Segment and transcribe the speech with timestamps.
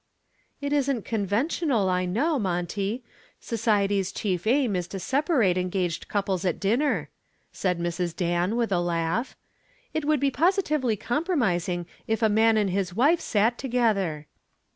[0.61, 3.03] "It isn't conventional, I know, Monty.
[3.39, 7.09] Society's chief aim is to separate engaged couples at dinner,"
[7.51, 8.15] said Mrs.
[8.15, 9.35] Dan with a laugh.
[9.93, 14.25] "It would be positively compromising if a man and his wife sat together."